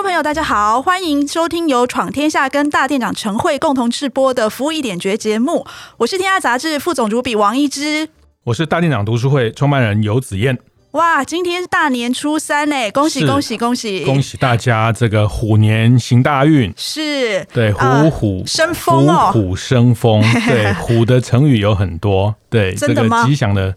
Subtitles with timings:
[0.00, 5.66] 众朋友，大家好，欢迎收听由闯天下跟大店长陈慧共同制播的《服务一点绝》节目。
[5.98, 8.08] 我是天下杂志副总主笔王一之，
[8.44, 10.58] 我是大店长读书会创办人游子燕。
[10.92, 14.02] 哇，今天是大年初三呢，恭喜恭喜恭喜！
[14.06, 20.22] 恭喜大家这个虎年行大运，是对虎虎生风哦，虎虎生风。
[20.48, 23.74] 对虎的成语有很多，对这个吉祥的，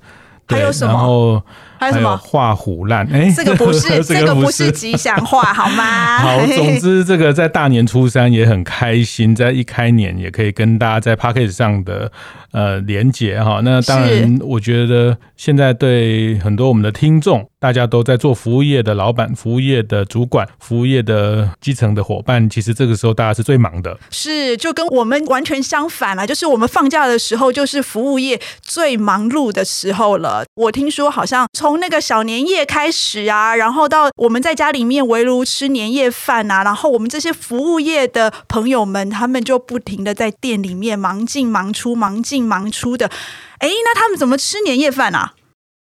[0.47, 0.93] 还有什么？
[0.93, 1.43] 然后。
[1.83, 3.05] 还有什么画虎烂？
[3.11, 6.17] 哎，这个不是， 这个不是吉祥话， 好吗？
[6.19, 12.11] 好， 总之这个在大年初三也很开心，在一开年也可以跟大家在 p a c k a g e 上的
[12.51, 13.61] 呃连接哈。
[13.63, 23.97] 那当然，我觉得现在对很多我们的听众，大家都在做服务业的老板、服务业的主管、服务业的基层的伙伴，其实这个时候大家是最忙的。
[24.11, 30.43] 是，就跟我们完全相反了，就是我们放假的时候，就是服务业最忙碌的时候了。
[30.55, 43.09] 我听说好像从从那个小年夜开始啊，然后到我们在家里面围炉吃年夜饭啊，然后我们这些服务业的朋友们，他们就不停的在店里面忙进忙出，忙进忙出的。
[43.59, 45.33] 哎，那他们怎么吃年夜饭啊？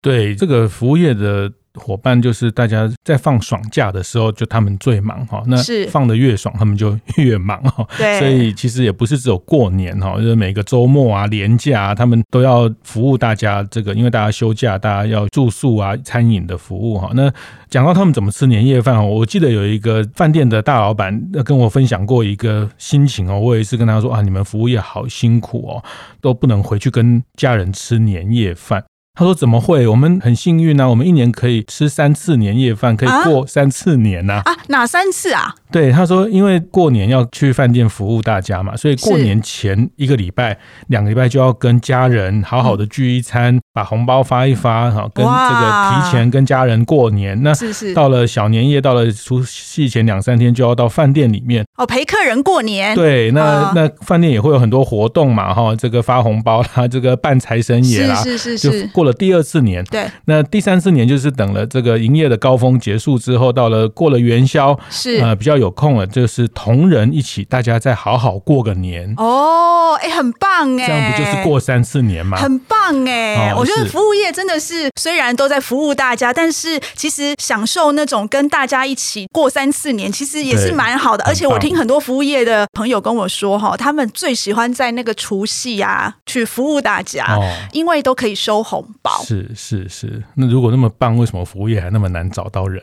[0.02, 1.50] 对，这个服务业的。
[1.74, 5.42] 伙伴就是大家在放爽假的时候，就他们最忙哈。
[5.46, 5.56] 那
[5.88, 7.86] 放的越爽，他们就越忙哈。
[7.96, 13.62] 对，所以其实也不是只有过年哈，就是每个周末啊、年假啊，他们都要服务大家。
[13.70, 17.10] 这个因为大家休假，大家要住宿啊、餐饮的服务哈。
[17.14, 17.32] 那
[17.70, 23.38] 讲到他们怎么吃年夜饭哦，我记得有一个饭店的大老板跟我分享过一个心情哦。
[23.40, 25.82] 我也是跟他说啊，你们服务业好辛苦哦，
[26.20, 28.84] 都不能回去跟家人吃年夜饭。
[29.14, 29.86] 他说：“怎么会？
[29.86, 34.52] 我们很幸运呢、啊，我们一年可以吃三次年夜饭，可以过三次年呢、啊。
[34.52, 35.54] 啊，哪三次啊？
[35.70, 40.58] 对，他说，因为过年要去饭店服务大家嘛，所以过年前一个礼拜、
[40.88, 47.42] 两个礼拜就要跟家人好好的聚一餐，嗯、把红包发一发，哈，跟这个提前跟家人过年。
[47.42, 47.52] 那
[47.94, 52.94] 到了小年夜，到了除夕前两三天，就要到饭店里面哦，陪客人过年。
[52.94, 59.01] 对，那、哦、那饭店也会有很多活动嘛，哈，这个发红包啦，这个办财神爷啦，是是是是。
[59.02, 65.18] 过了第二次年，对，那第三次年就是等了这个营业的高峰结束之后，到了过了元宵，是。
[65.20, 69.12] 呃比较有空了，就是同仁一起，大家再好好过个年。
[69.16, 72.36] 哦，哎，很棒哎，这样不就是过三次年吗？
[72.36, 81.24] 很棒哎，哦、我觉得服务业真的是虽然都在服务大家，但是其实享受那种跟大家一起过三次年，其实也是蛮好的。
[81.24, 87.42] 而且我听很多服务业的朋友跟我说哈，他们最喜欢在那个除夕啊去服务大家，哦、
[87.72, 89.22] 因为都可以收红包。
[89.24, 92.82] 是是是，那如果那么棒，为什么服务业还那么难找到人？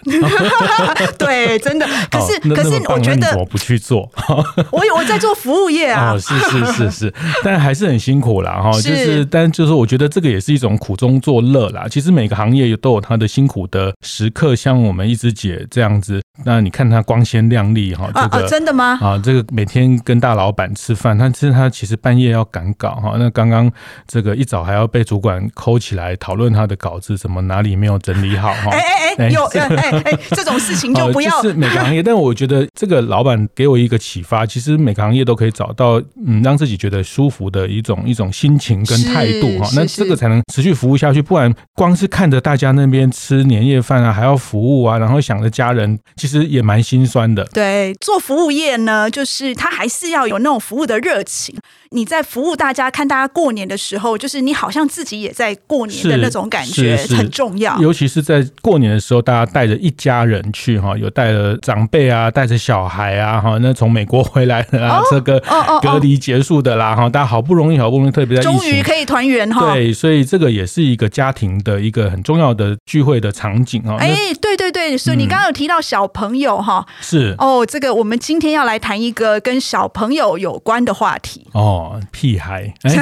[1.17, 1.85] 对，真的。
[2.09, 4.09] 可是可是我觉得我不去做？
[4.71, 6.13] 我有我在做服务业啊。
[6.13, 8.71] 哦，是是是是，但还是很辛苦啦哈。
[8.71, 11.87] 就是，但就是我觉得这个也是一种苦中作乐啦。
[11.89, 18.97] 其实每个行业都有它的辛苦的时刻，像我们一枝姐这样子，那你看她光鲜亮丽哈，这个真的吗？
[19.01, 23.15] 啊，这个每天跟大老板吃饭，但是他其实半夜要赶稿哈。
[23.17, 23.71] 那刚刚
[24.07, 28.69] 这个一早还要被主管抠起来讨论他的稿子，怎么哪里没有整理好哈？
[28.71, 31.41] 哎哎哎，有哎哎，这种事情就不要。
[31.41, 39.69] 是每个行业，但我觉得这个老板给我一个启发，其实每个行业都可以找到嗯，让自己觉得舒服的一种一种心情跟态度哈。
[39.75, 47.43] 那这个才能持续服务下去，不然光是看着大家那边吃年夜饭啊，还要服务啊，然后想着家人，其实也蛮心酸的。
[47.53, 51.55] 对，做服务业呢，就是他还是要有那种服务的热情。
[51.91, 57.75] 你在服务大家，看大家过年的时候，就是你好像自己也在过年的那种感觉，很重要。
[57.79, 63.57] 尤其是在过年的时候，大家带着一家人去哈，有带了长辈啊，带着小孩啊哈。
[63.59, 65.41] 那从美国回来的啊，这个
[65.81, 69.73] 隔离结束的啦哈，大家好不容易，好不容易特别在终于可以团圆哈。
[69.73, 73.95] 对，所以这个也是一个家庭的一个很重要的聚会的场景啊。
[73.99, 81.77] 哎，对对对，所以你刚刚有提到小朋友哈，是哦，这个我们今天要来谈一个跟小朋友有关的话题哦。
[81.79, 82.95] 哦，屁孩，欸、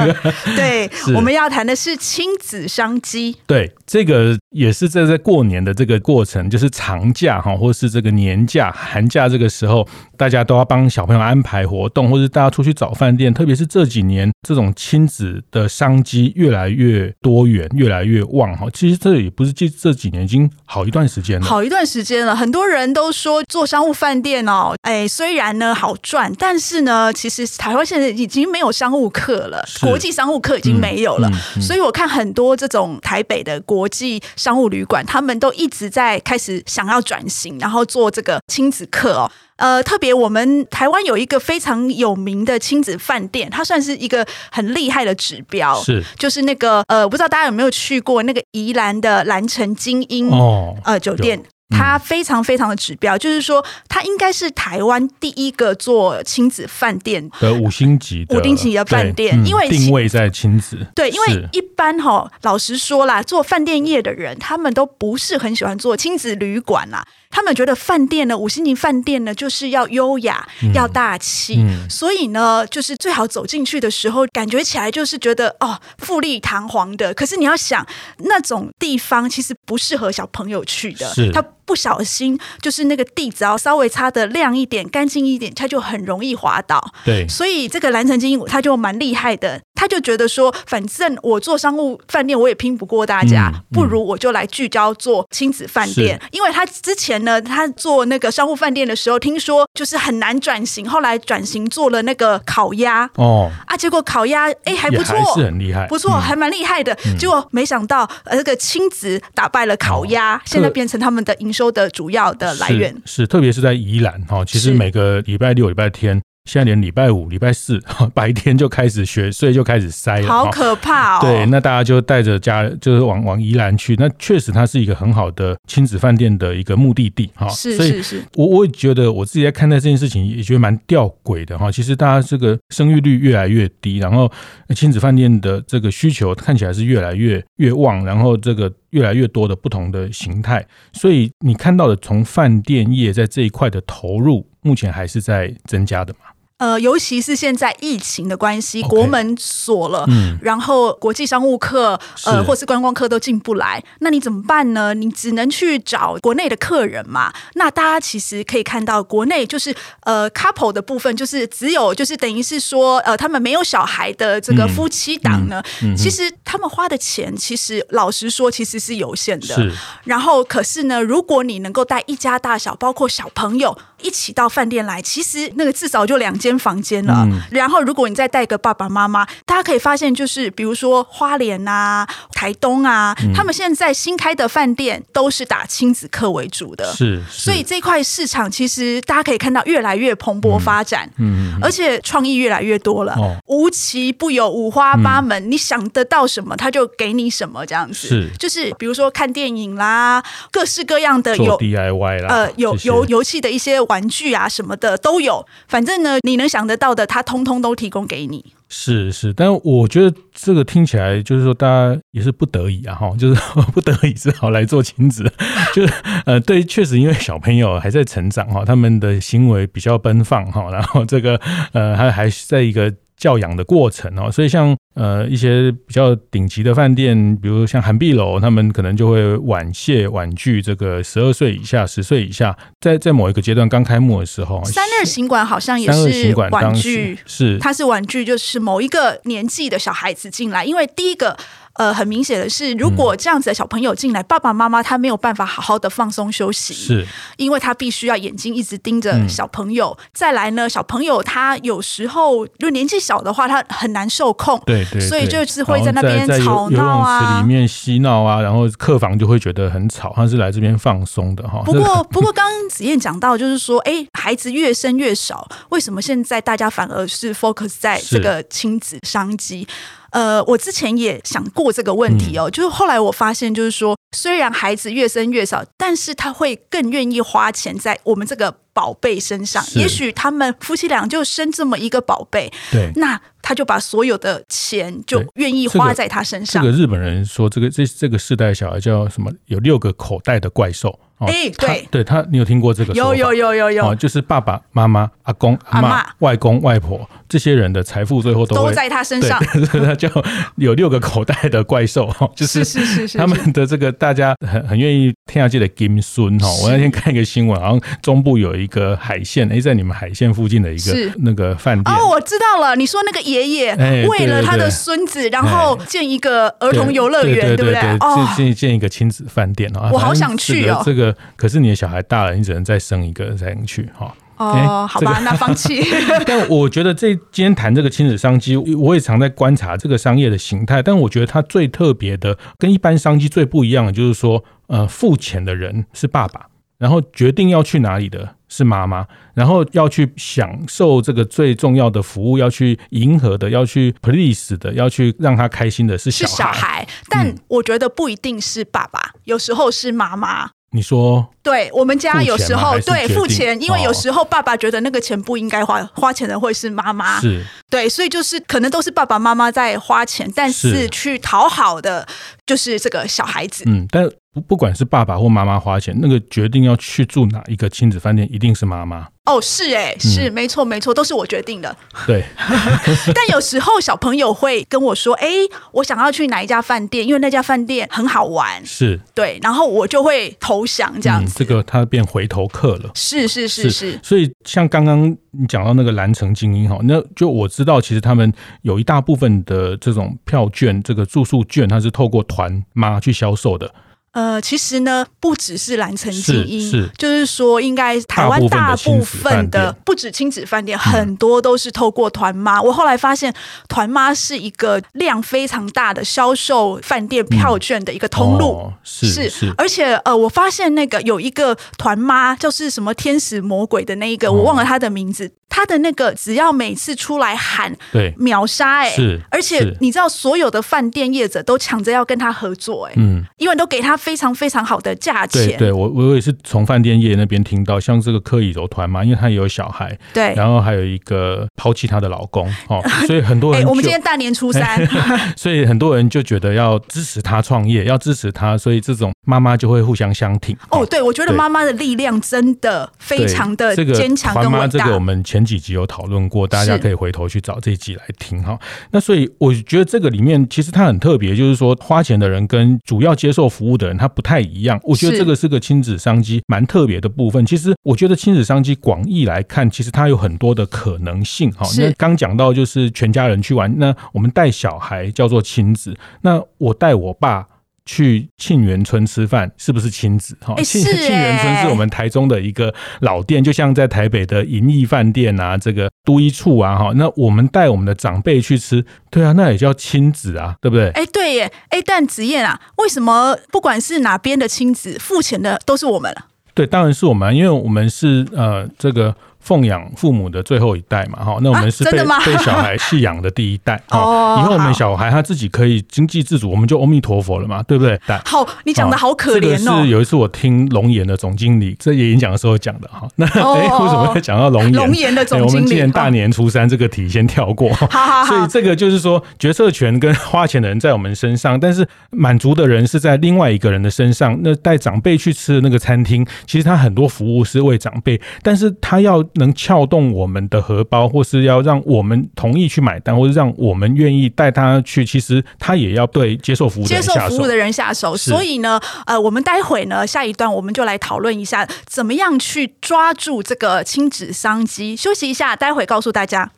[0.56, 3.36] 对， 我们要谈的是亲子商机。
[3.46, 9.86] 对，这个也是在在过年的这个过程，就是长假哈，或是这个年假、寒假这个时候，
[10.16, 13.32] 大家都要帮小朋友安排活动，或者大家出去找饭店。
[13.34, 18.66] 特别是这几年，这种亲子的商机越来越多元，越来越旺哈。
[18.72, 22.34] 其实这也不是这这几年，已经好一段时间了，好一段时间了。
[22.34, 28.21] 很多人都说做商务饭店哦，哎，虽然呢好赚，但是呢，其实台湾现在已经。
[28.22, 31.28] 已经没有商务课了，是国际商务课已经没有了。
[31.60, 39.30] 所以我看很多这种台北的国际商务旅馆，他们都一直在开始想要转型，然后做这个亲子课哦。
[39.56, 51.40] 呃，特别我们台湾有一个非常有名的亲子饭店，它算是一个很厉害的指标，是就是那个呃，不知道大家有没有去过那个宜兰的兰城精英哦呃酒店。
[51.72, 60.78] 它非常非常的指标，就是说，它应该是台湾第一个做亲子饭店的五星级的五星级的饭店，嗯、因为定位在亲子。
[60.94, 67.04] 对，因为一般哈，老实说啦，做饭店业的人，他们都不是很喜欢做亲子旅馆啦。
[67.32, 77.14] 他们觉得饭店呢，五星级饭店呢，就是要优雅、嗯、要大气，嗯、所以呢，就是最好走进去的时候，感觉起来就是觉得哦，富丽堂皇的。
[77.14, 77.84] 可是你要想，
[78.18, 81.32] 那种地方其实不适合小朋友去的，是。
[81.32, 86.92] 他不小心就是那个地只要稍微擦的亮一点、干净一点，他就很容易滑倒。
[87.04, 97.21] 对，所以这个蓝城精英他就蛮厉害的，他就觉得说，反正我做商务饭店我也拼不过大家，不如我就来聚焦做亲子饭店，因为他之前。
[97.24, 103.08] 呢，他做那个商务饭店的时候，听说就是很难转型，后来转型做了那个烤鸭。
[103.14, 103.50] 哦。
[103.66, 106.92] 啊，结果烤鸭哎还不错，是很厉害，不错，还蛮厉害的。
[107.06, 112.92] 嗯、结果没想到呃，这个亲子打败了烤鸭，哦、现在变成他们的营收的主要的来源。
[113.04, 116.20] 是，是特别是在宜兰哈，其实每个礼拜六、礼拜天。
[116.44, 117.80] 现在连礼拜五、礼拜四
[118.12, 121.20] 白天就开始学，所以就开始塞了，好可怕哦！
[121.20, 123.94] 对，那大家就带着家，就是往往宜兰去。
[123.96, 127.48] 那确实，它是一个很好的亲子饭店的一个目的地哈。
[127.48, 131.70] 是是是，我我也觉得我自己在看待这件事情，也觉得蛮吊诡的哈。
[131.70, 134.30] 其实大家这个生育率越来越低，然后
[134.74, 140.66] 亲子饭店的这个需求看起来是越来越越旺，然后这个越来越多的不同的形态。
[140.92, 146.30] 所以你看到的从饭店业在这一块的投入，目前还是在增加的嘛？
[146.58, 154.94] 呃，尤其是现在疫情的关系，国门锁了，嗯、然后国际商务客呃或是观光客都进不来，那你怎么办呢？
[154.94, 157.32] 你只能去找国内的客人嘛。
[157.54, 169.46] 那大家其实可以看到，国内就是呃 couple 的部分，就是只有就是等于是说呃他们没有小孩的这个夫妻档呢，嗯嗯嗯、其实他们花的钱其实老实说其实是有限的。
[169.56, 169.72] 是
[170.04, 176.52] 然后可是呢，如果你能够带一家大小，包括小朋友一起到饭店来，其实那个至少就两间。
[176.62, 187.44] 房间了，嗯、然后如果你再带个爸爸妈妈，大家可以发现，就是比如说花莲啊、台东啊，嗯、他们现在新开的饭店都是打亲子客为主的，是，是。
[187.44, 200.22] 所以这块市场其实大家可以看到越来越蓬勃发展，嗯，嗯而且创意越来越多了，哦、无奇不有，五花八门，嗯、你想得到什么，他就给你什么，这样子，是，就是比如说看电影啦，
[200.52, 202.88] 各式各样的有 DIY 啦，呃，有些。
[202.88, 208.54] 游游戏的一些玩具啊什么的都有，反正呢，你能想得到的，他通通都提供给你。
[208.70, 213.40] 是是，但我觉得这个听起来就是说，大家也是不得已啊，哈， 就是
[213.74, 215.30] 不得已只好来做亲子。
[215.76, 215.92] 就是
[216.24, 221.38] 呃，对，确实因为小朋友还在成长哈，他们的行为比较奔放哈，然后这个
[221.72, 222.90] 呃，还还是在一个。
[223.22, 241.38] 教养的过程哦，所以像呃一些比较顶级的饭店，比如像韩碧楼，他们可能就会婉谢婉拒这个十二岁以下、十岁以下，在在某一个阶段刚开幕的时候，三二行馆好像也是婉拒，是它是婉拒，就是某一个年纪的小孩子进来，因为第一个。
[241.74, 249.96] 呃，很明显的是，如果这样子的小朋友进来，嗯、爸爸妈妈他没有办法好好的放松休息，是，因为他必须要眼睛一直盯着小朋友。
[249.98, 261.62] 嗯、再来呢，小朋友他有时候就年纪小的话，他很难受控，对，对对，所以就是会在那边吵闹啊，里面嬉闹啊，然后客房就会觉得很吵，他是来这边放松的哈。
[261.64, 269.66] 不过， 不过刚刚子燕讲到，就是说，哎，孩子越生越少，为什么现在大家反而是 focus 在这个亲子商机？
[270.12, 279.64] 呃，我之前也想过这个问题哦，嗯、就是后来我发现，就是说，虽然孩子越生越少，但是他会更愿意花钱在我们这个宝贝身上。
[279.74, 286.62] 也许他们夫妻俩就生这么一个宝贝，对，那他就把所有的钱就愿意花在他身上。
[286.62, 289.30] 这个、这个日本人说，这个这这个世代小孩叫什么？
[289.46, 290.98] 有六个口袋的怪兽。
[291.24, 292.92] 哎，对，对他，你有听过这个？
[292.94, 299.40] 有有有有有，就是爸爸妈妈、阿公、阿妈、外公、外婆这些人的财富最后都都在他身上，
[299.70, 300.08] 他就
[300.56, 306.48] 有六个口袋的怪兽，就是是是是，他们的这个大家很很愿意听下去的金孙哈。
[306.60, 313.76] 我那天看一个新闻，好像中部有一个海线，哎，在你们海线附近的一个那个饭店哦，我知道了，你说那个爷爷
[314.08, 317.80] 为了他的孙子，然后建一个儿童游乐园，对不对？
[318.00, 321.14] 哦，建建一个亲子饭店啊，我好想去哦，这个。
[321.36, 324.12] 可是你的小孩大了，你只能再生一个才能去哈。
[324.36, 325.82] 哦，好吧，那放弃。
[326.26, 330.82] 但我觉得这今天谈这个亲子商机，我也常在观察这个商业的形态。
[330.82, 336.46] 但我觉得它最特别的，跟一般商机最不一样的，就是说，呃，付钱的人是爸爸，
[336.78, 346.30] 然后决定要去哪里的是妈妈，然后要去享受这个最重要的服务，要去迎合的，要去 please 的，要去让他开心的是小孩。
[346.30, 350.50] 是小孩，但我觉得不一定是爸爸，嗯、有时候是妈妈。
[350.72, 357.44] 你说，对我们家有时候对付钱，因为有时候爸爸觉得那个钱不应该花，花钱的会是妈妈，是。
[357.70, 360.88] 对，所以就是可能都是爸爸妈妈在花钱，但是。
[360.92, 362.06] 去讨好的
[362.46, 363.64] 就是这个小孩子。
[363.66, 369.08] 嗯，但不不管是爸爸或妈妈花钱，那个决定要去住哪一个亲子饭店，一定是妈妈。
[369.24, 371.76] 哦，是哎，是没错没错，都是我决定的。
[372.08, 372.24] 对，
[373.14, 375.28] 但有时候小朋友会跟我说：“哎，
[375.70, 381.36] 我想要去哪一家饭店，因为那家饭店很好玩。”是，对，然后我就会投降这样子。
[381.38, 382.90] 这个他变回头客了。
[382.96, 383.96] 是是是是。
[384.02, 393.72] 所以像刚刚你讲到那个兰城精英哈，那就我知道，其实他们有一大部分的这种票券，这个住宿券，它是透过团妈去销售的。
[394.12, 402.58] 呃，其实呢，不只是蓝城精英，是，是就是说，应该台湾大部分的不止亲子饭店，很多都是透过团妈。
[402.58, 403.32] 嗯、我后来发现，
[403.68, 409.54] 团妈是一个量非常大的销售饭店票券的一个通路，嗯哦、是是，是。
[409.56, 415.26] 而且呃，我发现那个有一个团妈，就是什么天使魔鬼的那一个，我忘了他的名字。
[415.26, 425.46] 哦他的那个只要每次出来喊，对，秒杀哎，是，而且你知道所有的饭店业者都抢着要跟他合作哎，嗯，因为都给他非常非常好的价钱。
[425.50, 434.84] 对，对我我也是从饭店业那边听到，像这个柯以柔团嘛，因为她也有小孩，对，然后还有一个抛弃她的老公哦，所以很多人， 我们今天大年初三，
[435.38, 440.56] 所以很多人就觉得要支持她创业，要支持她，所以这种妈妈就会互相相挺。
[440.70, 444.66] 哦，对，我觉得妈妈的力量真的非常的坚强跟伟大。
[444.66, 448.58] 这个我们前几集有讨论过，大家可以回头去找这一集来听哈。
[448.90, 454.80] 那所以我觉得这个里面其实它很特别，就是说花钱的人跟主要接受服务的人他不太一样。
[454.82, 457.44] 我觉得这个是个亲子商机蛮特别的部分。
[457.46, 461.66] 其实我觉得亲子商机广义来看，其实它有很多的可能性哈。
[461.78, 467.46] 那刚讲到就是全家人去玩，那我们带小孩叫做亲子，那我带我爸。
[467.84, 470.36] 去沁园春吃饭是不是亲子？
[470.40, 480.90] 哈，沁沁园春是我们台中的一个老店，就像在台北的银翼饭店啊，这个都一处啊，哈，那我们带我们的长辈去吃，对啊，那也叫亲子啊，对不对？
[480.90, 486.26] 哎，对耶，哎，但子燕啊，为什么不管是哪边的亲子，付钱的都是我们了？
[486.54, 489.14] 对，当然是我们，因为我们是呃这个。
[489.42, 497.98] 奉养父母的最后一代嘛，哈，那我们是被、啊、 被小孩弃养的第一代，哦，以后我们小孩他自己可以经济自主，我们就阿弥陀佛了嘛，对不对？
[498.24, 499.84] 好，你讲的好可怜哦。
[499.84, 504.72] 有一次我听龙岩的总经理在演讲的时候讲的哈，那 哎、为什么会讲到龙岩？
[504.72, 508.26] 龙岩的总经理，欸、我们今年大年初三这个题先跳过，好好好。
[508.26, 514.38] 所以这个就是说，决策权跟花钱的人在我们身上，但是满足的人是在另外一个人的身上。
[514.42, 520.12] 那带长辈去吃的那个餐厅，其实他很多服务是为长辈，但是他要能撬动。
[520.12, 527.14] 我们的荷包，或是要让我们同意去买单，或是让我们愿意带他去，其实他也要对接受服务的人下手。
[527.14, 528.16] 接受服务的人下手。
[528.16, 534.96] 所以呢，呃，我们待会呢，下一段我们就来讨论一下，怎么样去抓住这个亲子商机。
[534.96, 536.50] 休息一下，待会告诉大家。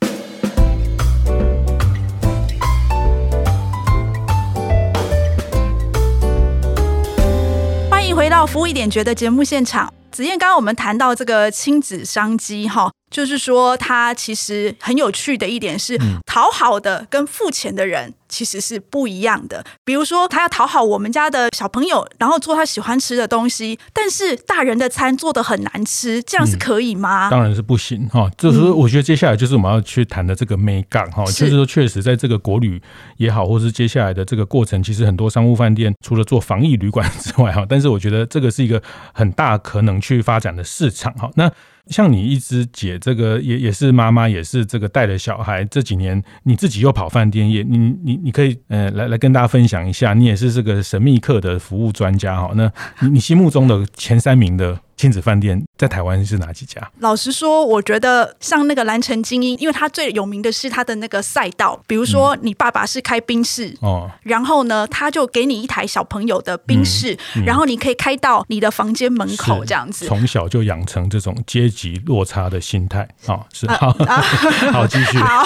[7.89, 9.91] 欢迎回到服务一点觉的节目现场。
[10.15, 12.89] 子燕，刚刚我们谈到这个亲子商机，哈。
[13.11, 19.63] 就是说，它其实很有趣的一点是，讨好的跟付钱的人其实是不一样的。
[19.85, 27.29] 比如说，他要讨好我们家的小朋友，然后做他喜欢吃的东西，但是大人的餐做的很难吃，这样是可以吗？
[27.29, 28.29] 嗯、当然是不行哈。
[28.37, 32.81] 就是，我觉得接下来就是我们要去谈的这个眉角哈，就是说，确实在这个国旅
[33.15, 38.81] 也好，或是接下来的这个过程，其实很多商务饭店除了做防疫旅馆 之外哈，但是我觉得这个是一个
[39.13, 41.29] 很大可能去发展的市场哈。
[41.35, 41.51] 那
[41.87, 52.71] 像你一直姐，这个也也是妈妈，也是这个带着小孩，这几年你自己又跑饭店业，你你你可以呃来来跟大家分享一下，你也是这个神秘客的服务专家哈，那
[53.01, 54.79] 你你心目中的前三名的。
[54.97, 56.81] 亲子饭店在台湾是哪几家？
[56.99, 61.77] 老实说，我觉得像那个蓝城精英，因为它最有名的是它的那个赛道。
[61.85, 70.05] 比如说，你爸爸是开宾士哦，然后呢，他就给你一台小朋友的宾士，嗯嗯，然后你可以开到你的房间门口这样子。
[70.05, 74.21] 从小就养成这种阶级落差的心态啊，是好，啊、
[74.71, 75.17] 好继续。
[75.19, 75.43] 好，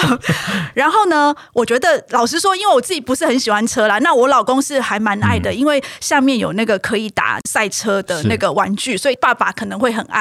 [0.74, 9.40] 然后呢，我觉得老实说，因为我自己不是很喜欢车啦，那我老公是还蛮爱的，嗯，因为下面有那个可以打赛车的那个玩具，所以爸爸。
[9.40, 10.19] 爸可能会很爱，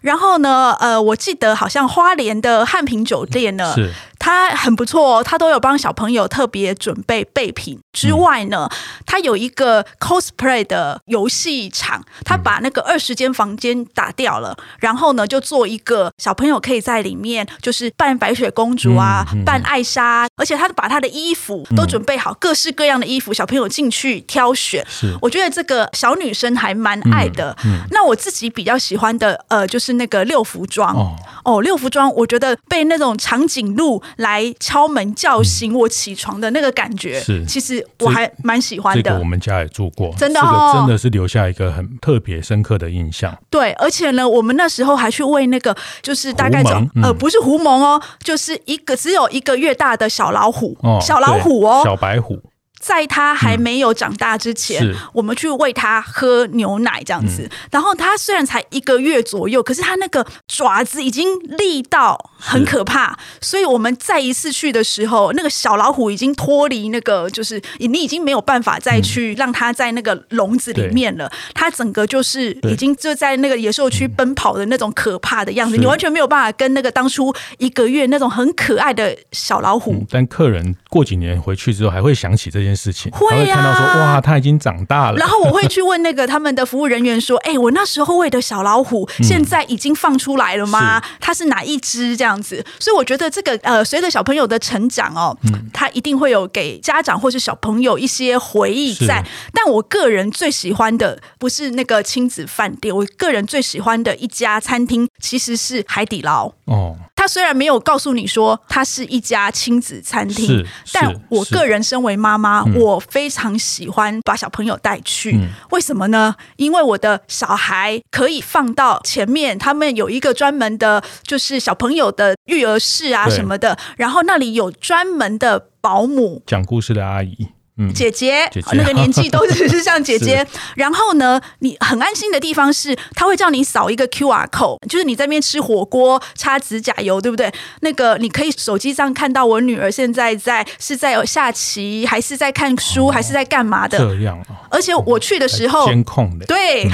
[0.00, 3.74] 然后呢，呃，我记得好像花莲的汉庭酒店呢。
[4.18, 4.26] 是。
[4.26, 8.68] 他很不错哦，他都有帮小朋友特别准备备品之外呢，
[9.06, 24.84] 他有一个 cosplay 的游戏场，他把那个二十间房间打掉了，然后呢就做一个小朋友可以在里面就是扮白雪公主啊，扮艾莎，而且他把他的衣服都准备好，各式各样的衣服，小朋友进去挑选。
[24.88, 27.56] 是，我觉得这个小女生还蛮爱的。
[27.92, 34.02] 那我自己比较喜欢的呃，就是那个六服装哦，六服装，我觉得被那种长颈鹿。
[34.16, 39.02] 来敲门叫醒我起床的那个感觉，是其实我还蛮喜欢的。
[39.02, 43.36] 这个我们家也住过，真的哦，真的是留下一个很特别深刻的印象。
[43.50, 52.40] 对，而且呢，我们那时候还去喂那个，就是大概叫呃，不是狐獴哦，就是一个只有一个月大的小老虎，小老虎哦，小白虎。
[52.78, 57.42] 在他还没有长大之前，嗯、我们去喂他喝牛奶这样子。
[57.42, 63.18] 嗯、然后他虽然才一个月左右，可是他那个爪子已经力到很可怕。
[63.40, 71.26] 所以我们再一次去的时候，那个小老虎已经脱离那个，就是你已经没有办法再去让它在那个笼子里面了。
[71.26, 79.94] 嗯、它整个就是已经就在那个野兽区奔跑的那种可怕的样子，你完全没有办法跟那个当初一个月那种很可爱的小老虎。
[79.94, 85.16] 嗯、但客人过几年回去之后，还会想起这件事情，会啊，看到说哇，他已经长大了。
[85.16, 90.98] 然后我会去问那个他们的服务人员说：“哎、欸，我那时候喂的小老虎，现在已经放出来了吗？
[90.98, 92.16] 嗯、它是哪一只？
[92.16, 99.24] 这样子？”所以我觉得这个呃，随着小朋友的成长哦，嗯、他一定会有给家长或是小朋友一些回忆在。
[99.52, 106.96] 但我个人最喜欢的不是那个亲子饭店，我个人最喜欢的一家餐厅其实是海底捞哦。
[107.14, 115.32] 他虽然没有告诉你说它是一家亲子餐厅，但我个人身为妈妈，嗯、我非常喜欢把小朋友带去。
[115.32, 116.36] 嗯、为什么呢？
[116.56, 127.48] 因为我的小孩可以放到前面，他们有一个专门的，就是小朋友的育儿室啊什么的，然后那里有专门的保姆，讲故事的阿姨。
[127.78, 130.46] 嗯、姐姐，姐姐那个年纪都只是像姐姐。
[130.76, 137.52] 然后呢，你很安心的地方是，他会叫你扫一个 QR code，就是你在那边吃火锅、擦指甲油，对不对？
[137.80, 143.98] 那个你可以手机上看到我女儿现在在是在下棋，还是在看书，哦、还是在干嘛的？
[143.98, 146.44] 这样、哦、而且我去的时候，监控的。
[146.44, 146.84] 对，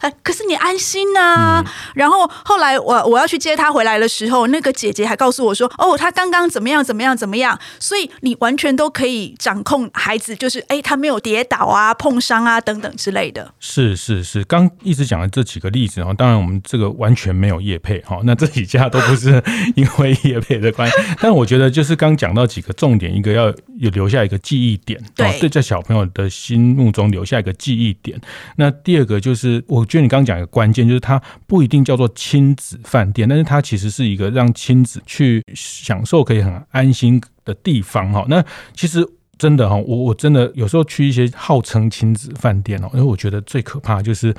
[0.00, 1.64] 嗯、 可是你安心呢、啊。
[1.64, 9.88] 嗯、然后后来我我要去接他回来的时候，那个姐姐还告诉我说：“哦，他刚刚怎么样怎么样怎么样。”所以你完全都可以掌控。
[9.94, 13.54] 孩子就是哎，他没有跌倒啊、碰伤啊等等之类的。
[13.60, 19.40] 是是是，刚一直讲的这几个例子哈，当然我们这个完全没有业配哈，那这几家都不是
[19.76, 20.96] 因为业配的关系。
[21.20, 23.46] 但我觉得就是刚讲到几个重点，一个要
[23.78, 28.20] 有留下一个记忆点，对，对，在小朋友的心目中留下一个记忆点。
[28.56, 38.26] 那第二个就是，我觉得你刚刚讲一个关键，就是它不一定叫做亲子饭店，但是它其实是一个让亲子去享受可以很安心的地方哈。
[38.28, 38.44] 那
[38.74, 39.08] 其实。
[39.38, 44.32] 真的哈，我我真的有时候去一些号称亲子饭店哦，因为我觉得最可怕就是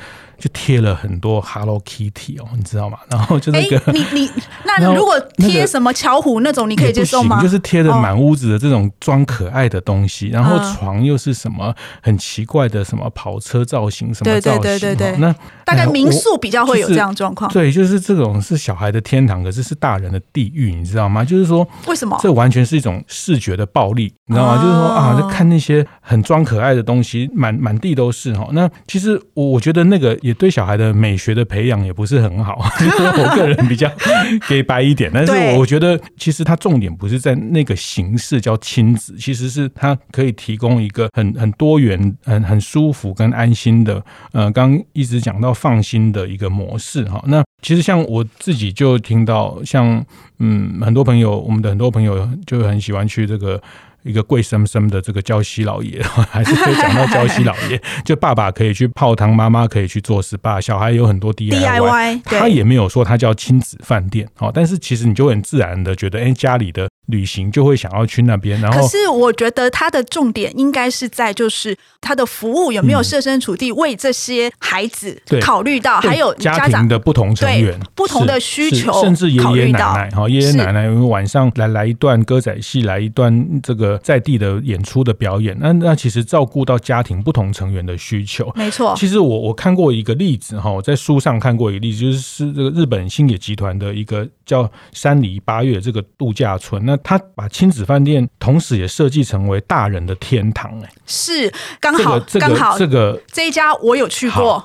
[0.44, 2.98] 就贴了很多 Hello Kitty 哦，你知道吗？
[3.10, 4.30] 然后就那个，欸、你你
[4.68, 7.42] 那如果贴什么巧虎那种，你可以接受吗？
[7.42, 15.18] 就是贴的满屋子的这种装可爱的东西，然后床又是什么很奇怪的什么跑车造型什么造型，对对对对对。
[15.20, 21.24] 那大概民宿比较会有这样状况，对，就是这种是小孩的天堂，可是是大人的地狱，你知道吗？
[21.24, 22.20] 就是说为什么？
[22.22, 24.62] 这完全是一种视觉的暴力，你知道吗？
[24.62, 24.84] 就是说。
[24.94, 28.50] 啊，就看那些很装可爱的东西，满满地都是哈。
[28.52, 32.60] 那其实我我觉得那个也对小孩的美学的培养也不是很好。
[32.60, 33.90] 我个人比较
[34.50, 44.04] 给白一点，但是我觉得其实它重点不是在那个形式叫亲子，其实是它可以提供一个很很多元、很很舒服跟安心的。
[44.34, 47.24] 呃，刚一直讲到放心的一个模式哈。
[47.28, 50.06] 那其实像我自己就听到，像
[50.40, 53.62] 嗯很多朋友，我们的很多朋友就很喜欢去这个。
[54.04, 66.88] 一个贵生生的这个娇妻老爷， 还是可以讲到娇妻老爷， 就爸爸可以去泡汤，妈妈可以去做 SPA，小孩有很多 DIY，他也没有说他叫亲子饭店，好，但是其实你就很自然的觉得，哎，家里的。
[67.08, 88.94] 旅行就会想要去那边，然后可是我觉得它的重点应该是在就是它的服务有没有设身处地为这些孩子考虑到，还有家庭的不同成员不同的需求，甚至爷爷奶奶哈，爷爷奶奶因为晚上来来一段歌仔戏，来一段这个在地的演出的表演，那那其实照顾到家庭不同成员的需求，没错。
[88.96, 104.64] 其实我我看过一个例子哈，我在书上看过一个例子，就是是这个日本星野集团的一个叫山梨八月这个度假村那他把亲子饭店同时也设计成为大人的天堂，哎，是刚好这个刚好这个这一家我有去过，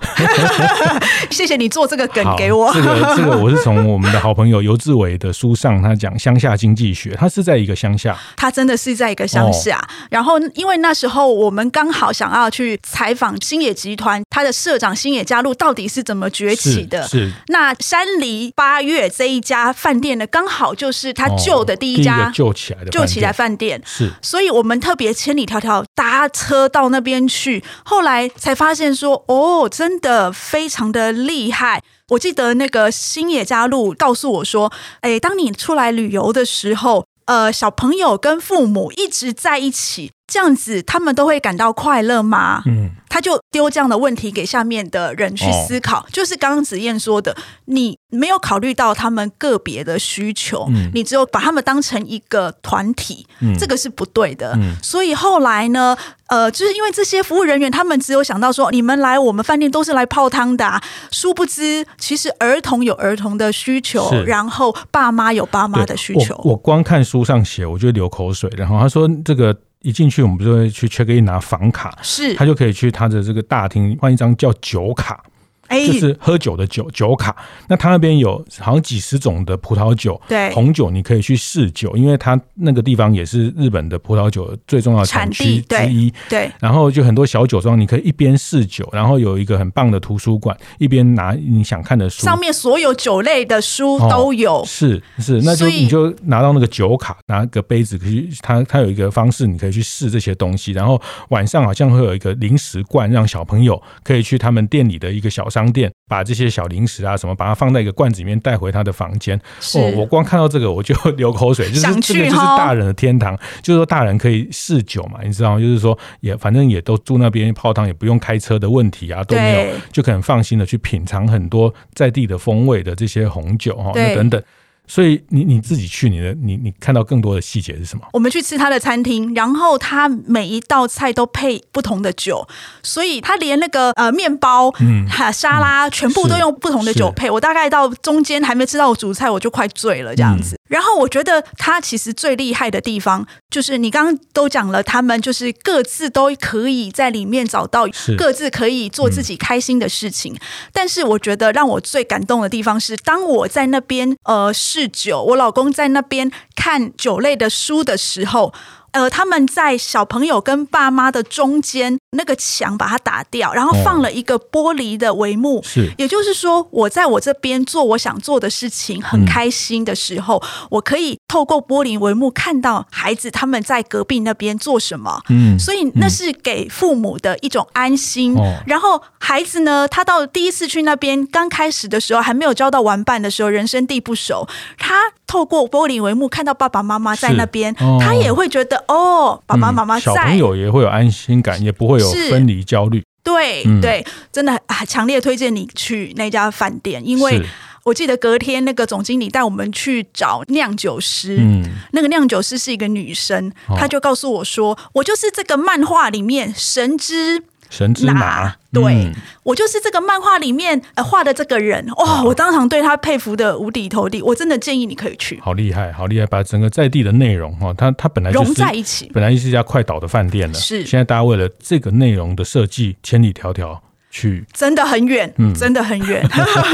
[1.30, 2.72] 谢谢你做这个梗给我。
[2.72, 9.78] 这个这个我是从我们的好朋友尤志伟的书上，他讲乡下经济学，他是在一个乡下，他真的是在一个乡下。
[9.78, 17.02] 哦、然后因为那时候我们刚好想要去采访星野集团，他的社长星野加入到底是怎么崛起的？
[17.02, 23.80] 是，是那山梨八月这一家饭店呢，刚好就是他旧的第一家救起来的救起来饭店。
[23.84, 31.82] 是，所以我们特别千里迢迢搭车到那边去，后来才发现说，哦，真的非常的厉害。
[32.08, 42.62] 我记得那个星野加入告诉我说，哎，当你出来旅游的时候，呃，小朋友跟父母一直在一起，这样子他们都会感到快乐吗？
[42.66, 42.92] 嗯。
[43.08, 54.52] 他就丢这样的问题给下面的人去思考，哦、就是刚刚子燕说的，你没有考虑到他们个别的需求，嗯、你只有把他们当成一个团体，嗯、这个是不对的。
[54.56, 55.96] 嗯、所以后来呢，
[56.28, 66.34] 呃，就是因为这些服务人员，他们只有想到说，你们来我们饭店都是来泡汤的、啊，殊不知其实儿童有儿童的需求，然后爸妈有爸妈的需求。
[66.44, 68.50] 我，我光看书上写，我就流口水。
[68.56, 69.56] 然后他说这个。
[69.82, 75.22] 一进去，我们就会去 check in 拿房卡，是，他就可以去他的这个大厅换一张叫酒卡。
[75.68, 77.34] 就是喝酒的酒酒卡，
[77.68, 86.12] 那他那边有好像几十种的葡萄酒，对红酒你可以去试酒，因为他那个地方也是日本的葡萄酒最重要的产区之一。
[86.28, 94.60] 对，然后就很多小酒庄，你可以一边试酒，然后有一个很棒的图书馆，一边拿你想看的书，上面所有酒类的书都有。
[94.60, 100.72] 哦、是是，那就你就拿到那个酒卡，拿个杯子，可以他他有一个方式，你可以去试这些东西。
[100.72, 101.00] 然后
[101.30, 109.40] 晚上好像会有一个零食罐，让小朋友可以去他们店里的一个小商店，把这些小零食啊什么，把它放在一个罐子里面带回他的房间。
[109.60, 115.60] 是哦，我光看到这个我就 流口水，就是这个就是大人的天堂，就是说大人可以试酒嘛，你知道吗？
[115.60, 124.42] 就是说也反正也都住那边泡汤，也不用开车的问题啊，都没有，就可能放心的去品尝很多在地的风味的这些红酒哈，对那等等。
[124.88, 128.04] 所以你你自己去，你的你你看到更多的细节是什么？
[128.12, 132.48] 我们去吃他的餐厅，然后他每一道菜都配不同的酒，
[132.82, 137.30] 所以他连那个呃面包、嗯，还有沙拉，嗯、全部都用不同的酒配。
[137.30, 140.54] 我大概到中间还没吃到主菜，我就快醉了这样子。
[140.54, 150.34] 嗯然后我觉得他其实最厉害的地方，就是你刚刚都讲了，他们就是各自都可以在里面找到各自可以做自己开心的事情。
[150.34, 150.38] 嗯、
[150.70, 158.54] 但是我觉得让我最感动的地方是，当我在那边呃试酒，我老公在那边看酒类的书的时候。
[158.92, 165.62] 呃，他们在小朋友跟爸妈的中间那个墙把它打掉，然后放了一个玻璃的帷幕。
[165.62, 175.22] 是，也就是说，我在我这边做我想做的事情，很开心的时候，我可以透过玻璃帷幕看到孩子他们在隔壁那边做什么。
[175.28, 178.34] 嗯，所以那是给父母的一种安心。
[178.66, 184.48] 然后孩子呢，他到第一次去那边，刚开始的时候还没有交到玩伴的时候，人生地不熟，
[184.78, 188.77] 他透过玻璃帷幕看到爸爸妈妈在那边，他也会觉得。
[188.86, 193.02] 哦，爸爸妈妈在，小朋友也会有安心感，也不会有分离焦虑。
[193.24, 197.42] 对对，真的很强烈推荐你去那家饭店，因为
[197.84, 201.62] 我记得隔天那个总经理带我们去找酿酒师，嗯，
[201.92, 207.42] 那个酿酒师是一个女生，她就告诉我说，我就是这个漫画里面神之。
[207.70, 212.22] 神之马，对、嗯、我就是这个漫画里面呃画的这个人哇！
[212.22, 215.38] 我当场对他佩服的五体投地，我真的建议你可以去。
[215.42, 216.26] 好厉害，好厉害！
[216.26, 220.54] 把整个在地的内容哈，它它本来就是融在一起，本来就是一家快倒的饭店了。
[220.54, 223.78] 是，现在大家为了这个内容的设计，千里迢迢
[224.10, 226.26] 去，真的很远，嗯，真的很远。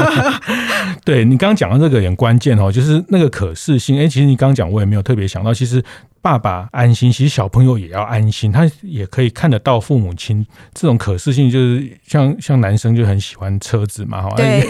[1.03, 3.99] 对你刚刚讲的这个很关键哦，就是那个可视性。
[3.99, 5.83] 哎，其实你刚刚讲，我也没有特别想到，其实。
[6.25, 14.67] 爸爸安心，其实小朋友也要安心，他也可以看得到父母亲这种可视性，就是像像男生就很喜欢车子嘛，哈对，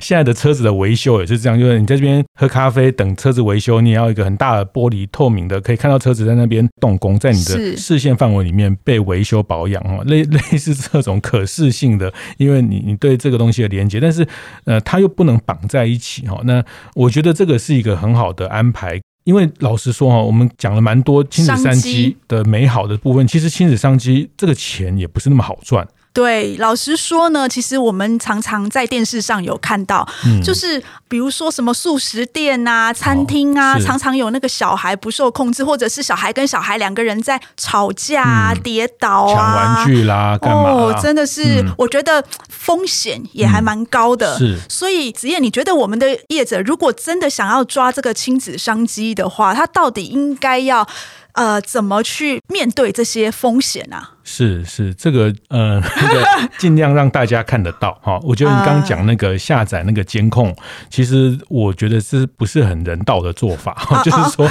[0.00, 14.24] 现在的车子的维修也是这样，就是你在这边喝咖啡等车子维修，你也要一个很大的玻璃透明的，可以看到车子在那边动工，在你的视线范围里面被维修保养，哈，类 类似这种可视性的，因为你你对这个东西的连接，但是
[14.62, 19.00] 呃，他又不能绑在一起，哈，那我觉得这个是一个很好的安排。
[19.24, 25.86] 因为老实说啊，我们讲了蛮多亲子商机的美好的部分，其实亲子商机这个钱也不是那么好赚。
[26.14, 40.72] 对，老实说呢，其实我们常常在电视上有看到，嗯、就是比如说什么素食店啊、餐厅啊，哦、常常有那个小孩不受控制，或者是小孩跟小孩两个人在吵架、啊、嗯、跌倒啊、抢玩具啦，干嘛、啊？
[40.72, 44.36] 哦，真的是，嗯、我觉得风险也还蛮高的。
[44.36, 50.86] 嗯、是，所以子燕，你觉得我们的业者如果真的想要抓这个亲子商机的话，他到底应该要
[51.32, 54.12] 呃怎么去面对这些风险啊？
[54.24, 56.26] 是是，这个呃， 那个
[56.58, 58.18] 尽量让大家看得到哈。
[58.22, 60.54] 我觉得你刚刚讲那个下载那个监控，
[60.88, 63.76] 其实我觉得这不是很人道的做法。
[64.02, 64.48] 就是说，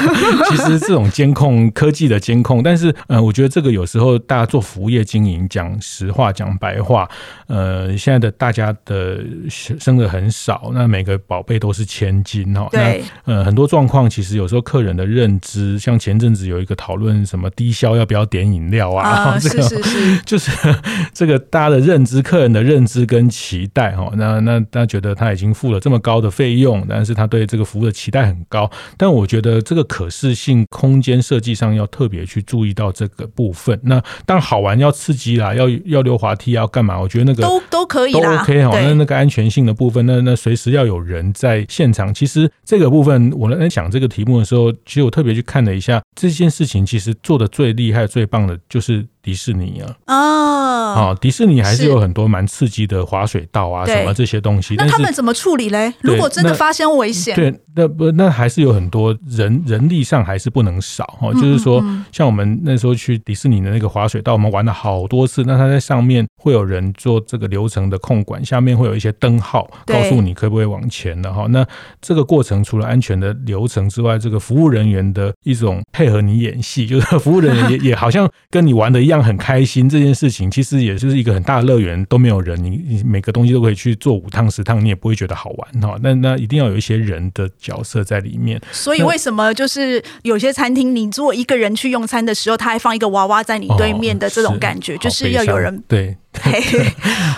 [0.49, 7.09] 其实这种监控科技的监控，但是呃，我觉得这个有时候大家做服务业经营，讲实话讲白话，
[7.47, 12.67] 呃，现在的大家的生的很少，那每个宝贝都是千金哈。
[12.71, 13.03] 对。
[13.25, 19.35] 那呃，很多状况其实有时候客人的认知，像前阵子有一个讨论，什么低消要不要点饮料啊？
[19.41, 19.62] 这个。
[19.63, 20.51] 是是， 就是
[21.13, 28.69] 这个大家的认知，客人的认知跟期待哈，那那大家觉得他已经付了这么高的费用，但是他对这个服务的期待很高。
[28.97, 33.79] 但我觉得这个可视性空间设计上要特别去注意到这个部分。
[33.83, 36.99] 那当然好玩要刺激啦，要要溜滑梯要干嘛？
[36.99, 38.79] 我觉得那个都都可以都 OK 哈。
[38.79, 42.13] 那那个安全性的部分，那那随时要有人在现场。
[42.13, 49.05] 其实这个部分我在讲这个题目的时候，其实我特别去看了一下这件事情，其实做的最厉害、最棒的就是。
[49.23, 54.75] 迪士尼啊，哦，哦，迪士尼还是有很多蛮刺激的滑水道啊，什么这些东西。
[54.75, 55.93] 那他们怎么处理嘞？
[56.01, 61.33] 如果真的发生危险，对，那不那还是有很多人人力上还是不能少哦。
[61.33, 61.81] 就是说，
[62.11, 65.41] 像我们那时候去迪士尼的那个滑水道，我们玩了好多次。
[65.45, 71.47] 那他在上面会有人做这个流程的控管，下面会有一些灯号告诉你可不可以往前的哈。
[71.49, 71.65] 那
[72.01, 79.12] 这个过程除了安全的流程之外，这个服务人员的一种配合你演戏，就是服务人员也 也好像跟你玩的一样。
[79.13, 85.95] 这样很开心，这件事情其实也就是一个很大的乐园，都没有人，你你每个东西都可以去做五趟十趟，你也不会觉得好玩哈。
[86.01, 88.59] 那那一定要有一些人的角色在里面。
[88.71, 96.17] 所以为什么就是有些餐厅，你如果一个人去用餐的时候，他还放一个娃娃在你对面的这种感觉，哦、是就是要有人对。
[96.33, 96.41] 对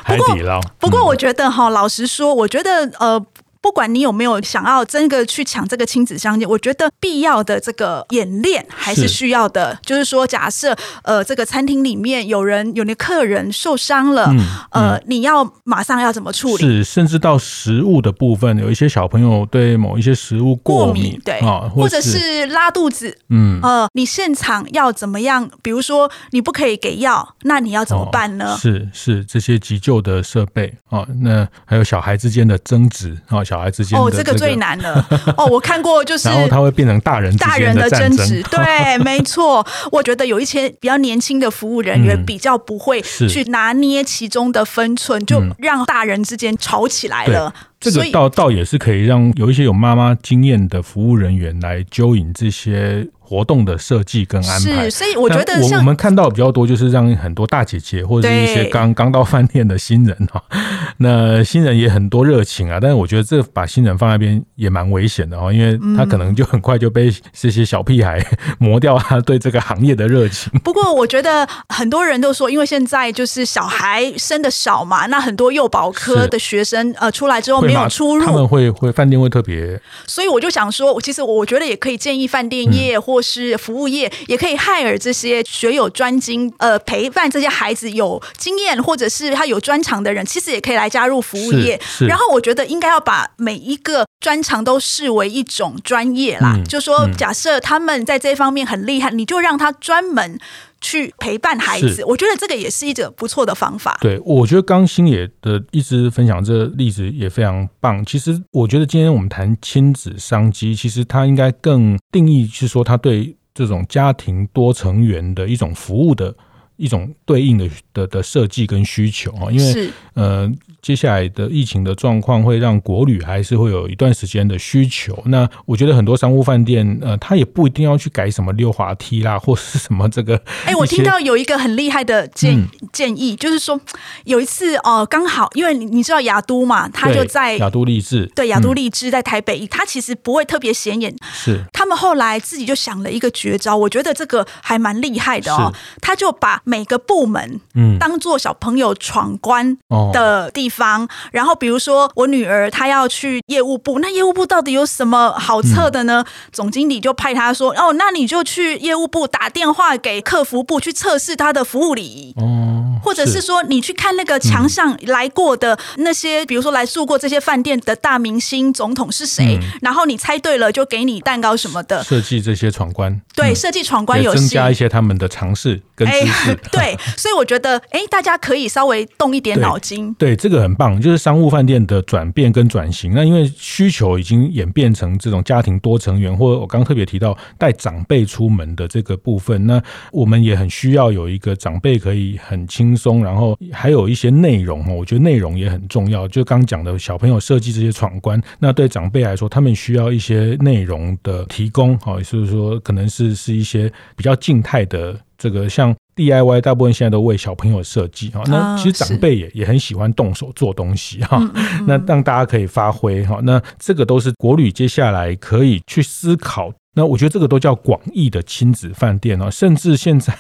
[0.06, 0.62] 海底捞。
[0.80, 3.22] 不过我觉得哈，老实说，我觉得呃。
[3.66, 9.72] 不管你有没有想要真的去抢这个亲子相见，我觉得必要的这个演练还是需要的。
[9.72, 14.38] 是就是说，假设呃这个餐厅里面有人有那客人受伤了，嗯
[14.70, 16.64] 嗯、呃，你要马上要怎么处理？
[16.64, 25.50] 是，甚至到食物的部分，有一些小朋友对某一些食物过敏，对啊，或，或者是拉肚子，嗯呃，你现场要怎么样？
[25.64, 28.54] 比如说你不可以给药，那你要怎么办呢？
[28.54, 33.40] 哦、是是这些急救的设备啊、哦，那还有小孩之间的争执啊。
[33.40, 35.06] 哦小孩之间哦，这个最难了
[35.38, 35.46] 哦。
[35.46, 39.66] 我看过， 就是然后他会变成大人大人的争执， 对，没错。
[39.92, 47.54] 我觉得有一些比较年轻的服务人员比较不会去拿捏其中的分寸，就让大人之间吵起来了。
[47.80, 53.08] 这个倒倒也是可以让有一些有妈妈经验的服务人员来揪引这些。
[53.26, 60.44] 活动的设计跟安排，是，所以我觉得我我们看到比较多，就是让很多大姐姐或者是一些刚刚到饭店的新人哈，
[60.98, 68.24] 那新人也很多热情啊，但是我觉得这把新人放在那边也蛮危险的哦，因为他可能就很快就被这些小屁孩
[68.60, 70.52] 磨掉他对这个行业的热情。
[70.64, 91.80] 不过我觉得很多人都说，因为现在就是小孩生的少嘛，那很多幼保科的学生呃出来之后没有出入，他们会会饭店会特别，所以我就想说，其实我觉得也可以建议饭店业或或是服务业也可以 hire 这些学有专精，呃，陪伴这些孩子有经验或者是他有专长的人，其实也可以来加入服务业。
[92.02, 96.56] 然后我觉得应该要把每一个专长都视为一种专业啦。
[96.58, 100.38] 嗯、就说假设他们在这方面很厉害，你就让他专门
[100.86, 102.04] 去陪伴孩子。
[102.06, 103.98] 我觉得这个也是一个不错的方法。
[104.00, 108.06] 对，我觉得刚星野的一直分享这个例子也非常棒。
[108.06, 116.36] 其实我觉得今天我们谈亲子商机，其实它应该更定义是说他对这种家庭多成员的一种服务的
[116.78, 120.52] 一种对应的的的设计跟需求啊，因为是呃。
[120.82, 125.20] 接下来的疫情的状况会让国旅还是会有一段时间的需求。
[125.26, 130.36] 那我觉得很多商务饭店，呃，他也不一定要去改什么溜滑梯啦， 或是什么这个。
[130.64, 133.82] 哎、欸，我听到有一个很厉害的建、嗯、建议，就是说
[134.26, 141.12] 有一次哦，刚、呃、好因为你知道亚都嘛，他就在亚都励志，对亚都励志在台北，他、嗯、其实不会特别显眼。
[141.34, 145.74] 是他们后来自己就想了一个绝招，我觉得这个还蛮厉害的哦。
[146.00, 149.78] 他就把每个部门嗯当做小朋友闯关
[150.12, 151.08] 的地方。
[151.32, 156.26] 然后比如说我女儿她要去业务部，那业务部到底有什么好测的呢？
[156.26, 172.04] 嗯、总经理就派他说：“哦，那你就去业务部打电话给客服部去测试他的服务礼仪。”哦，或者是说你去看那个墙上来过的那些，嗯、比如说来住过这些饭店的大明星总统是谁，嗯、然后你猜对了就给你蛋糕什么的。
[172.04, 176.52] 设计这些闯关，对，设计闯关游戏，增加一些他们的尝试跟知识。
[176.52, 180.14] 欸、 对， 所以我觉得，哎，大家可以稍微动一点脑筋。
[180.16, 183.14] 对，对，这个很棒，就是商务饭店的转变跟转型。
[183.14, 189.82] 那因为需求已经演变成这种家庭多成员，或者我刚刚特别提到带长辈出门的这个部分，那
[190.12, 196.28] 我们也很需要有一个长辈可以很轻松，然后还有一些内容，我觉得内容也很重要。
[196.28, 205.96] 就刚讲的小朋友设计这些闯关，那对长辈来说，他们需要一些内容的提供，好，也就是说，可能是是一些比较静态的这个像。
[206.16, 211.38] DIY 大部分现在都为小朋友设计哈，那其实长辈也也很喜欢动手做东西哈，
[211.86, 216.72] 那让大家可以发挥哈，那这个都是国旅接下来可以去思考。
[216.96, 220.34] 那我觉得这个都叫广义的亲子饭店哦，甚至现在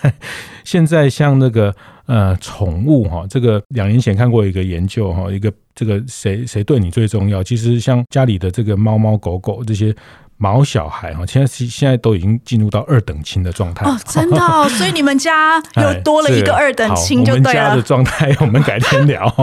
[0.63, 1.75] 现在像那个
[2.07, 7.43] 呃宠物哈，这个两年前看过一个研究哈，一个这个谁谁对你最重要？
[7.43, 9.95] 其实像家里的这个猫猫狗狗这些。
[10.37, 17.49] 毛小孩哈，现在现在都已经进入到二等亲的状态哦，真的哦，所以你们家 又多了一个二等亲，就对了。
[17.49, 19.33] 我们家的状态，我们改天聊。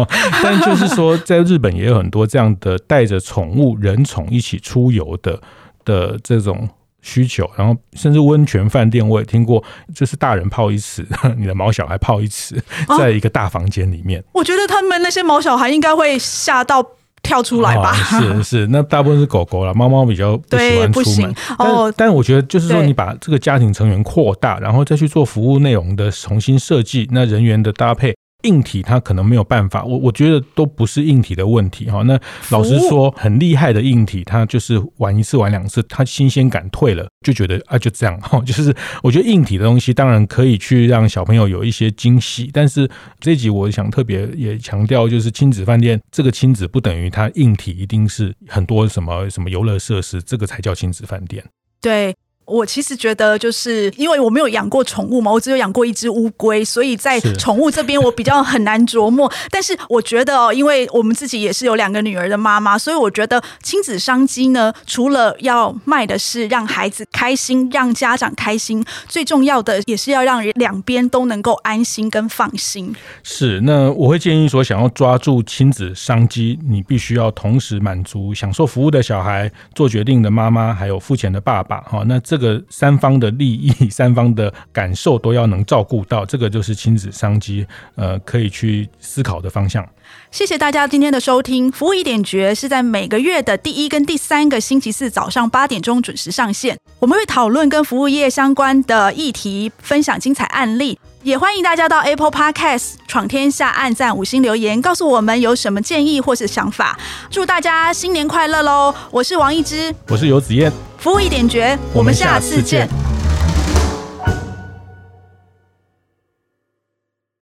[0.42, 5.40] 但就是说，在日本也有很多这样的带着宠物、人宠一起出游的
[5.87, 6.68] 的这种
[7.03, 9.62] 需求，然后甚至温泉饭店我也听过，
[9.95, 12.59] 就是大人泡一池， 你的毛小孩泡一池，
[12.99, 14.25] 在一个大房间里面。
[14.33, 16.83] 我觉得他们那些毛小孩应该会吓到。
[17.25, 21.33] 跳出来吧，哦，是 是，那大部分是狗狗了，猫猫比较不喜欢出门。
[21.57, 28.12] 哦，但但我觉得就是说，你把这个家庭成员扩大，然后再去做服务内容的重新设计，那人员的搭配。
[28.42, 32.02] 硬体它可能没有办法，我我觉得都不是硬体的问题哈。
[32.02, 32.18] 那
[32.50, 38.40] 老实说，很厉害的硬体，它就是玩一次玩两次，它新鲜感退了，就觉得啊就这样哈。
[38.46, 42.88] 就是我觉得硬体的东西当然可以去让小朋友有一些惊喜，但是
[43.20, 51.44] 这集我想特别也强调，就是亲子饭店这个亲子不等于它硬体一定是很多什么什么游乐设施，这个才叫亲子饭店。
[51.81, 52.14] 对。
[52.44, 59.33] 我其实觉得，就是因为我没有养过宠物嘛，我只有养过一只乌龟，所以在宠物这边我比较很难琢磨。
[59.48, 72.92] 但是我觉得哦，因为我们自己也是有两个女儿的妈妈，所以我觉得亲子商机呢，除了要卖的是让孩子开心、让家长开心，最重要的也是要让两边都能够安心跟放心。
[73.22, 81.81] 是，那我会建议说，想要抓住亲子商机，你必须要同时满足享受服务的小孩、做决定的妈妈，还有付钱的爸爸。
[81.83, 82.20] 哈，那。
[82.33, 89.87] 这个三方的利益、 三方的感受都要能照顾到，这个就是亲子商机，呃，可以去思考的方向。
[90.31, 96.75] 谢谢大家今天的收听，服务一点绝是在每个月的第一跟第三个星期四早上八点钟准时上线。
[97.01, 106.99] 我们会讨论跟服务业相关的议题，分享精彩案例，也欢迎大家到 Apple Podcast 闯天下按赞五星留言，告诉我们有什么建议或是想法。
[107.29, 108.95] 祝大家新年快乐喽！
[109.11, 110.73] 我是王一之，我是游子燕。
[111.03, 112.88] 服务一点绝，我们下次见。